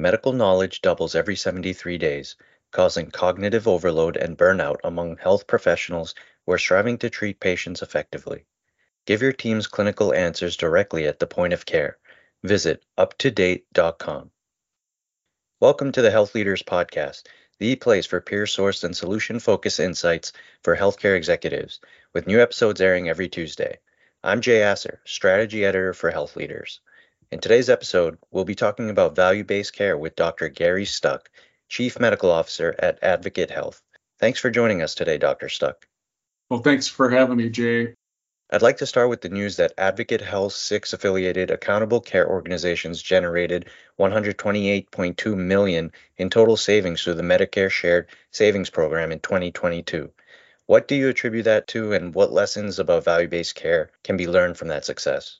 [0.00, 2.34] Medical knowledge doubles every 73 days,
[2.70, 6.14] causing cognitive overload and burnout among health professionals
[6.46, 8.46] who are striving to treat patients effectively.
[9.04, 11.98] Give your teams clinical answers directly at the point of care.
[12.42, 14.30] Visit uptodate.com.
[15.60, 17.24] Welcome to the Health Leaders Podcast,
[17.58, 20.32] the place for peer sourced and solution focused insights
[20.64, 21.78] for healthcare executives,
[22.14, 23.78] with new episodes airing every Tuesday.
[24.24, 26.80] I'm Jay Asser, strategy editor for Health Leaders.
[27.32, 30.48] In today's episode, we'll be talking about value based care with Dr.
[30.48, 31.30] Gary Stuck,
[31.68, 33.80] Chief Medical Officer at Advocate Health.
[34.18, 35.48] Thanks for joining us today, Dr.
[35.48, 35.86] Stuck.
[36.48, 37.94] Well, thanks for having me, Jay.
[38.50, 43.00] I'd like to start with the news that Advocate Health's six affiliated accountable care organizations
[43.00, 43.70] generated
[44.00, 50.10] 128.2 million in total savings through the Medicare Shared Savings Program in 2022.
[50.66, 54.26] What do you attribute that to, and what lessons about value based care can be
[54.26, 55.38] learned from that success?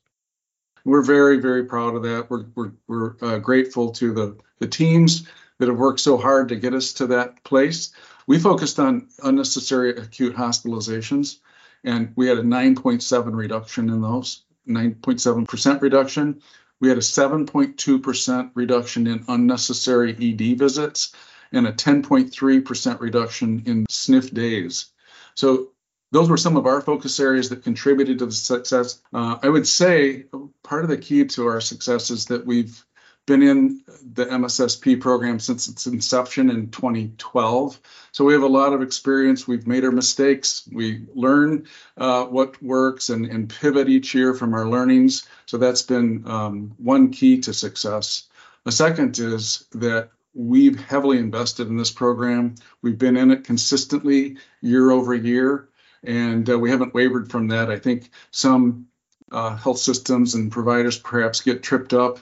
[0.85, 2.31] We're very, very proud of that.
[2.31, 6.57] We're, we're, we're uh, grateful to the, the teams that have worked so hard to
[6.57, 7.93] get us to that place.
[8.27, 11.39] We focused on unnecessary acute hospitalizations,
[11.85, 16.41] and we had a 9.7 reduction in those, 9.7% reduction.
[16.81, 21.15] We had a 7.2% reduction in unnecessary ED visits
[21.53, 24.87] and a 10.3% reduction in SNF days.
[25.35, 25.73] So
[26.13, 29.01] those were some of our focus areas that contributed to the success.
[29.13, 30.25] Uh, I would say
[30.63, 32.85] part of the key to our success is that we've
[33.27, 33.81] been in
[34.15, 37.81] the MSSP program since its inception in 2012.
[38.11, 39.47] So we have a lot of experience.
[39.47, 40.69] We've made our mistakes.
[40.73, 45.29] We learn uh, what works and, and, pivot each year from our learnings.
[45.47, 48.29] So that's been um, one key to success.
[48.65, 52.57] The second is that we've heavily invested in this program.
[52.83, 55.70] We've been in it consistently year over year
[56.05, 57.71] and uh, we haven't wavered from that.
[57.71, 58.87] I think some
[59.31, 62.19] uh, health systems and providers perhaps get tripped up.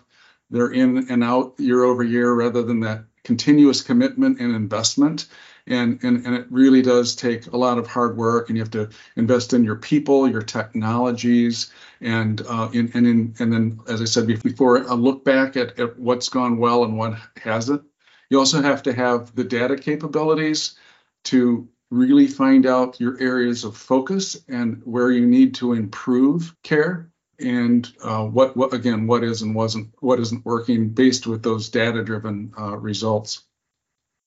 [0.51, 5.27] They're in and out year over year rather than that continuous commitment and investment.
[5.67, 8.71] And, and, and it really does take a lot of hard work, and you have
[8.71, 14.01] to invest in your people, your technologies, and uh, in, and in, and then, as
[14.01, 17.83] I said before, a look back at, at what's gone well and what hasn't.
[18.31, 20.79] You also have to have the data capabilities
[21.25, 27.11] to really find out your areas of focus and where you need to improve care
[27.41, 31.69] and uh, what, what again what is and wasn't what isn't working based with those
[31.69, 33.45] data driven uh, results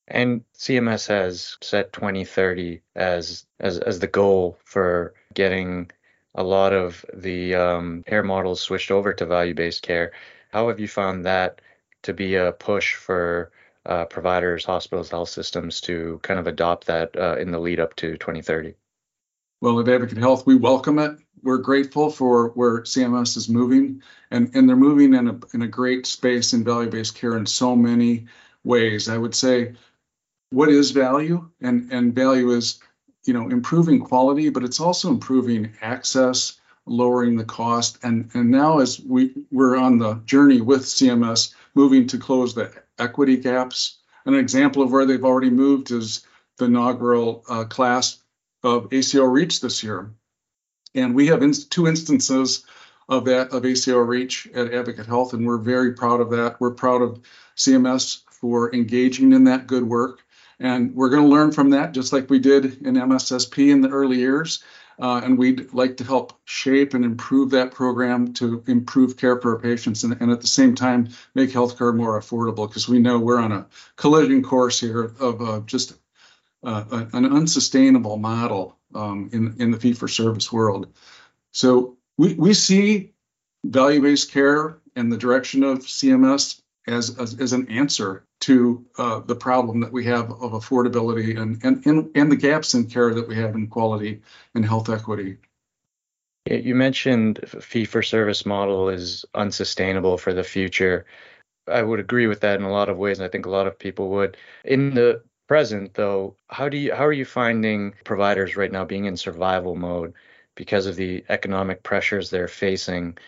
[0.08, 5.90] and CMS has set 2030 as as as the goal for getting
[6.36, 10.12] a lot of the um, care models switched over to value based care.
[10.52, 11.62] How have you found that
[12.04, 13.52] to be a push for
[13.86, 17.96] uh, providers, hospitals, health systems to kind of adopt that uh, in the lead up
[17.98, 18.76] to 2030?
[19.62, 21.18] Well, at Advocate Health, we welcome it.
[21.44, 25.68] We're grateful for where CMS is moving, and, and they're moving in a, in a
[25.68, 28.28] great space in value based care in so many
[28.64, 29.10] ways.
[29.10, 29.74] I would say,
[30.52, 31.50] what is value?
[31.62, 32.80] And, and value is
[33.26, 38.00] you know improving quality, but it's also improving access, lowering the cost.
[38.04, 42.74] And, and now, as we, we're on the journey with CMS, moving to close the
[43.02, 43.98] equity gaps.
[44.26, 46.26] An example of where they've already moved is
[46.58, 48.20] the inaugural uh, class
[48.64, 50.12] of ACO REACH this year.
[50.94, 52.64] And we have in, two instances
[53.10, 56.62] of that of ACO REACH at Advocate Health, and we're very proud of that.
[56.62, 57.22] We're proud of
[57.58, 60.20] CMS for engaging in that good work.
[60.60, 63.90] And we're going to learn from that, just like we did in MSSP in the
[63.90, 64.64] early years.
[65.02, 69.56] Uh, and we'd like to help shape and improve that program to improve care for
[69.56, 73.18] our patients and, and at the same time make healthcare more affordable because we know
[73.18, 75.94] we're on a collision course here of uh, just
[76.64, 80.88] uh, an unsustainable model um, in, in the fee for service world.
[81.52, 83.14] So we, we see
[83.64, 89.20] value based care and the direction of CMS as, as, as an answer to uh,
[89.20, 93.14] the problem that we have of affordability and, and, and, and the gaps in care
[93.14, 94.22] that we have in quality
[94.56, 95.38] and health equity.
[96.50, 101.06] You mentioned fee for service model is unsustainable for the future.
[101.68, 103.68] I would agree with that in a lot of ways, and I think a lot
[103.68, 104.38] of people would.
[104.66, 109.06] In the present, though, how do you how are you finding providers right now being
[109.06, 110.14] in survival mode
[110.56, 113.20] because of the economic pressures they're facing?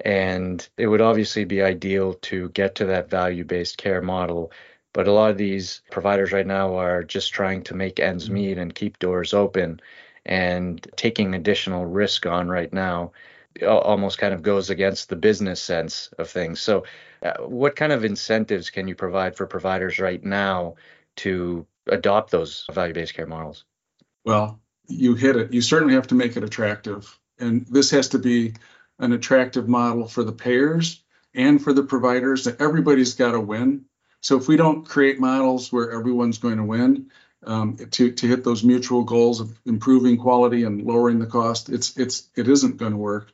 [0.00, 4.52] And it would obviously be ideal to get to that value based care model.
[4.92, 8.34] But a lot of these providers right now are just trying to make ends mm-hmm.
[8.34, 9.80] meet and keep doors open
[10.26, 13.12] and taking additional risk on right now
[13.62, 16.60] almost kind of goes against the business sense of things.
[16.60, 16.84] So,
[17.22, 20.74] uh, what kind of incentives can you provide for providers right now
[21.16, 23.64] to adopt those value based care models?
[24.24, 25.52] Well, you hit it.
[25.52, 27.18] You certainly have to make it attractive.
[27.38, 28.54] And this has to be
[28.98, 31.02] an attractive model for the payers
[31.34, 32.44] and for the providers.
[32.44, 33.86] That everybody's got to win.
[34.20, 37.10] So if we don't create models where everyone's going to win
[37.46, 41.96] um, to to hit those mutual goals of improving quality and lowering the cost, it's
[41.96, 43.32] it's it isn't going to work.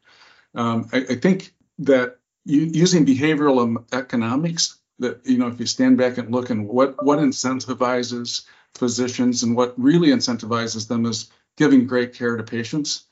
[0.54, 6.18] Um, I, I, think that using behavioral economics, that you know, if you stand back
[6.18, 12.14] and look and what what incentivizes physicians and what really incentivizes them is giving great
[12.14, 13.04] care to patients.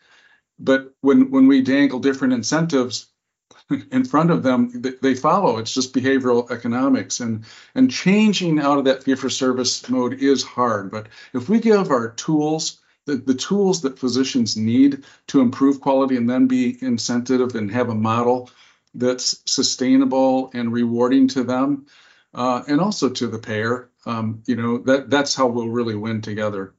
[0.58, 3.06] But when when we dangle different incentives
[3.92, 5.58] in front of them, they follow.
[5.58, 7.44] It's just behavioral economics, and
[7.74, 10.90] and changing out of that fee for service mode is hard.
[10.90, 16.16] But if we give our tools the, the tools that physicians need to improve quality
[16.16, 18.50] and then be incentive and have a model
[18.94, 21.86] that's sustainable and rewarding to them
[22.34, 26.20] uh, and also to the payer um, you know that that's how we'll really win
[26.20, 26.74] together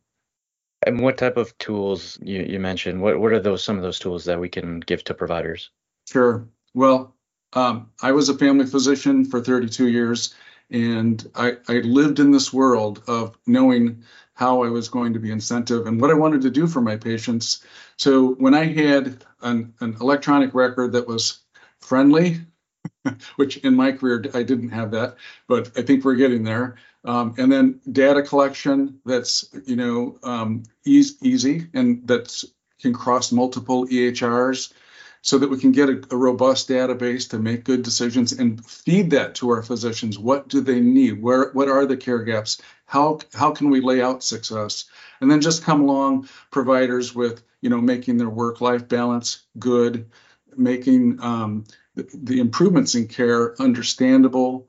[0.86, 4.00] and what type of tools you, you mentioned what, what are those some of those
[4.00, 5.72] tools that we can give to providers
[6.08, 7.16] sure well
[7.54, 10.36] um, i was a family physician for 32 years
[10.72, 14.04] and I, I lived in this world of knowing
[14.34, 16.96] how I was going to be incentive and what I wanted to do for my
[16.96, 17.64] patients.
[17.98, 21.40] So when I had an, an electronic record that was
[21.80, 22.42] friendly,
[23.36, 25.16] which in my career I didn't have that,
[25.48, 26.76] but I think we're getting there.
[27.06, 32.44] Um, and then data collection that's you know um, easy, easy and that
[32.82, 34.74] can cross multiple EHRs
[35.22, 39.12] so that we can get a, a, robust database to make good decisions and feed
[39.12, 40.18] that to our physicians.
[40.18, 41.22] What do they need?
[41.22, 42.62] Where what are the care gaps?
[42.86, 44.86] How how can we lay out success?
[45.22, 50.10] And then just come along providers with you know making their work life balance good,
[50.56, 51.66] making um,
[51.96, 54.68] the, the improvements in care understandable,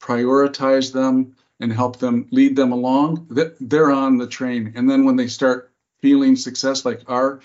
[0.00, 3.26] prioritize them and help them lead them along.
[3.30, 4.72] That they're on the train.
[4.76, 7.40] And then when they start feeling success like our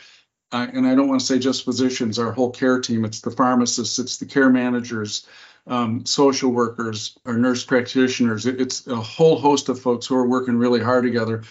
[0.54, 3.32] uh, and I don't want to say just physicians, our whole care team, it's the
[3.32, 5.26] pharmacists, it's the care managers,
[5.66, 8.46] um, social workers, our nurse practitioners.
[8.46, 11.42] It, it's a whole host of folks who are working really hard together.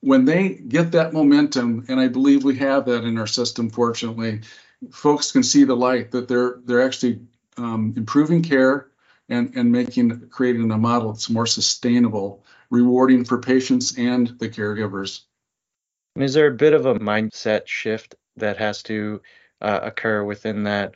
[0.00, 4.42] When they get that momentum, and I believe we have that in our system, fortunately,
[4.90, 7.20] folks can see the light that they're they're actually
[7.56, 8.89] um, improving care
[9.30, 15.22] and and making creating a model that's more sustainable, rewarding for patients and the caregivers.
[16.16, 19.20] Is there a bit of a mindset shift that has to
[19.60, 20.92] uh, occur within that.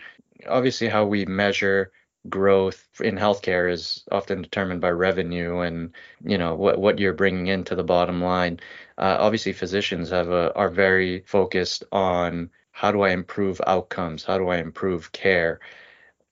[0.48, 1.92] Obviously, how we measure
[2.28, 5.92] growth in healthcare is often determined by revenue and
[6.24, 8.58] you know what what you're bringing into the bottom line.
[8.98, 14.38] Uh, obviously, physicians have a, are very focused on how do I improve outcomes, how
[14.38, 15.60] do I improve care.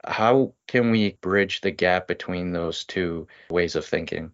[0.04, 4.32] How can we bridge the gap between those two ways of thinking?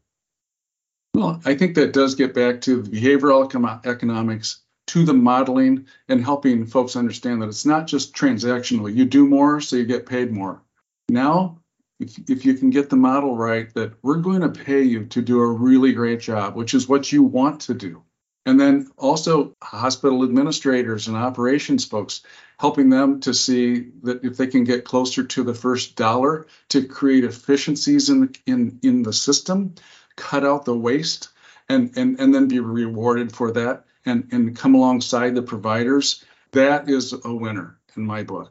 [1.14, 3.44] Well, I think that does get back to behavioral
[3.84, 8.94] economics to the modeling and helping folks understand that it's not just transactional.
[8.94, 10.62] You do more, so you get paid more.
[11.08, 11.58] Now,
[12.00, 15.20] if, if you can get the model right, that we're going to pay you to
[15.20, 18.02] do a really great job, which is what you want to do.
[18.48, 22.22] And then also hospital administrators and operations folks,
[22.58, 26.88] helping them to see that if they can get closer to the first dollar to
[26.88, 29.74] create efficiencies in the, in, in the system,
[30.16, 31.28] cut out the waste,
[31.68, 36.88] and, and, and then be rewarded for that and, and come alongside the providers, that
[36.88, 38.50] is a winner in my book.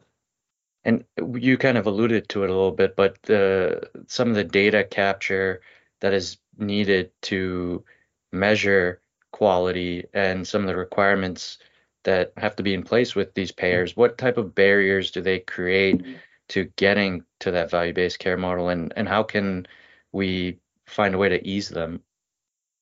[0.84, 1.02] And
[1.34, 4.84] you kind of alluded to it a little bit, but the, some of the data
[4.84, 5.60] capture
[5.98, 7.82] that is needed to
[8.30, 9.00] measure
[9.32, 11.58] quality and some of the requirements
[12.04, 15.38] that have to be in place with these payers, what type of barriers do they
[15.40, 16.02] create
[16.48, 19.66] to getting to that value-based care model and, and how can
[20.12, 22.00] we find a way to ease them?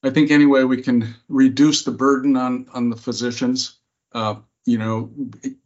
[0.03, 3.79] I think anyway we can reduce the burden on on the physicians.
[4.13, 5.11] Uh, you know,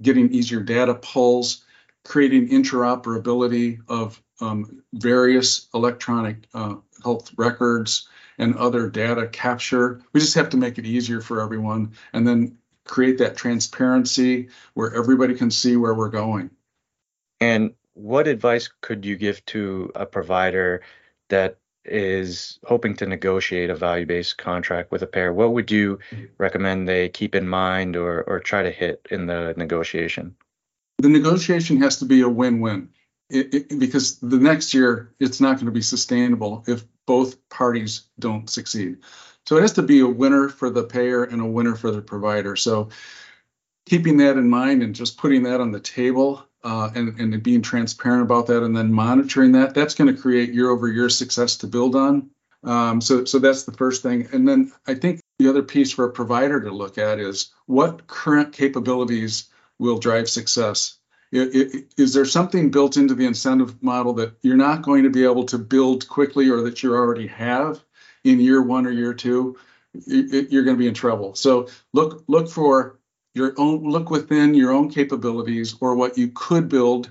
[0.00, 1.64] getting easier data pulls,
[2.04, 8.08] creating interoperability of um, various electronic uh, health records
[8.40, 10.00] and other data capture.
[10.12, 14.92] We just have to make it easier for everyone, and then create that transparency where
[14.94, 16.50] everybody can see where we're going.
[17.40, 20.82] And what advice could you give to a provider
[21.28, 25.98] that is hoping to negotiate a value based contract with a payer, what would you
[26.38, 30.34] recommend they keep in mind or, or try to hit in the negotiation?
[30.98, 32.90] The negotiation has to be a win win
[33.30, 38.98] because the next year it's not going to be sustainable if both parties don't succeed.
[39.44, 42.00] So it has to be a winner for the payer and a winner for the
[42.00, 42.54] provider.
[42.54, 42.90] So
[43.84, 47.62] keeping that in mind and just putting that on the table uh, and, and being
[47.62, 51.56] transparent about that and then monitoring that, that's going to create year over year success
[51.56, 52.30] to build on.
[52.62, 54.28] Um, so, so that's the first thing.
[54.32, 58.06] And then I think the other piece for a provider to look at is what
[58.06, 59.48] current capabilities
[59.80, 60.99] will drive success.
[61.32, 65.44] Is there something built into the incentive model that you're not going to be able
[65.44, 67.80] to build quickly or that you already have
[68.24, 69.56] in year one or year two?
[70.06, 71.34] You're going to be in trouble.
[71.34, 72.98] So look look for
[73.34, 77.10] your own look within your own capabilities or what you could build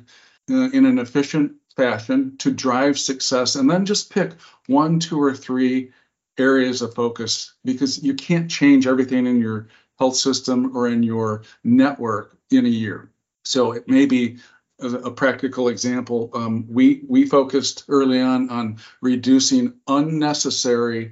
[0.50, 4.34] uh, in an efficient fashion to drive success, and then just pick
[4.68, 5.92] one, two, or three
[6.38, 11.44] areas of focus because you can't change everything in your health system or in your
[11.64, 13.10] network in a year.
[13.50, 14.38] So it may be
[14.80, 16.30] a, practical example.
[16.34, 21.12] Um, we we focused early on on reducing unnecessary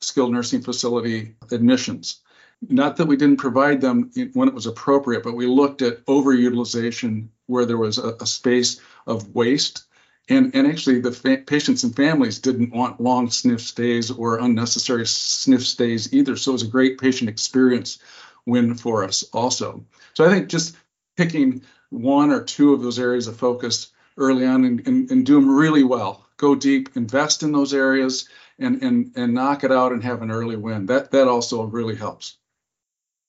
[0.00, 2.20] skilled nursing facility admissions.
[2.68, 7.28] Not that we didn't provide them when it was appropriate, but we looked at overutilization
[7.46, 9.84] where there was a, a space of waste
[10.28, 15.04] and, and actually, the fa- patients and families didn't want long SNF stays or unnecessary
[15.04, 16.36] SNF stays either.
[16.36, 17.98] So it was a great patient experience
[18.44, 19.84] win for us also.
[20.14, 20.74] So I think just
[21.16, 25.34] picking one or two of those areas of focus early on and, and, and do
[25.34, 29.92] them really well, go deep, invest in those areas, and, and, and knock it out
[29.92, 30.86] and have an early win.
[30.86, 32.38] That, that also really helps.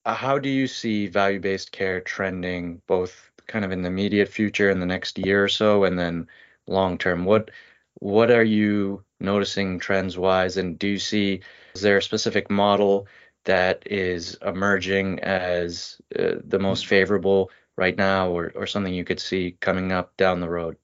[0.06, 4.30] Uh, how do you see value based care trending both kind of in the immediate
[4.30, 6.28] future in the next year or so and then
[6.66, 7.26] long term?
[7.26, 7.52] What
[8.00, 11.42] what are you noticing trends wise, and do you see
[11.76, 13.08] is there a specific model
[13.44, 19.20] that is emerging as uh, the most favorable right now, or or something you could
[19.20, 20.78] see coming up down the road?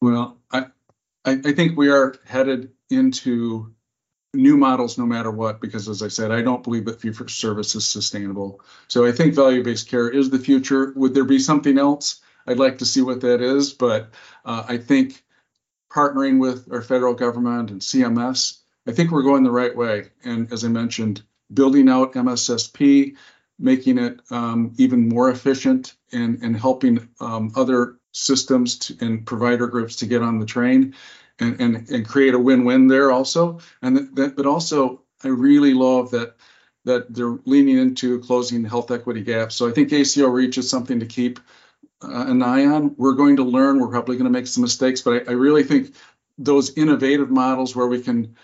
[0.00, 0.66] Well, I
[1.24, 3.74] I, think we are headed into
[4.34, 7.26] new models no matter what because as i said i don't believe that fee for
[7.26, 11.38] service is sustainable so i think value based care is the future would there be
[11.38, 14.10] something else I'd like to see what that is, but
[14.44, 15.22] uh, I think
[15.92, 20.10] partnering with our federal government and CMS, I think we're going the right way.
[20.24, 23.16] And as I mentioned, building out MSSP,
[23.58, 29.66] making it um, even more efficient, and, and helping um, other systems to, and provider
[29.66, 30.94] groups to get on the train
[31.38, 33.60] and, and, and create a win-win there also.
[33.82, 36.36] And that, but also, I really love that
[36.84, 39.56] that they're leaning into closing health equity gaps.
[39.56, 41.40] So I think ACO REACH is something to keep
[42.00, 42.94] uh, an eye on.
[42.96, 43.80] We're going to learn.
[43.80, 45.94] We're probably going to make some mistakes, but I, I really think
[46.38, 48.36] those innovative models where we can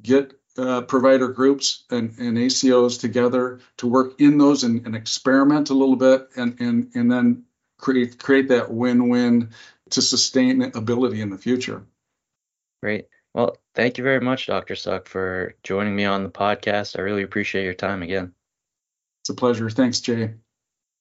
[0.00, 5.70] get uh, provider groups and, and ACOs together to work in those and, and experiment
[5.70, 7.44] a little bit and, and, and then
[7.78, 9.50] create create that win-win
[9.90, 11.82] to sustain ability in the future.
[12.82, 13.06] Great.
[13.34, 14.74] Well, thank you very much, Dr.
[14.74, 16.98] Stuck, for joining me on the podcast.
[16.98, 18.32] I really appreciate your time again.
[19.22, 19.70] It's a pleasure.
[19.70, 20.34] Thanks, Jay.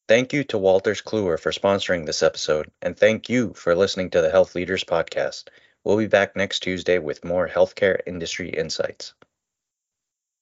[0.07, 4.21] Thank you to Wolters Kluwer for sponsoring this episode, and thank you for listening to
[4.21, 5.49] the Health Leaders Podcast.
[5.83, 9.13] We'll be back next Tuesday with more healthcare industry insights.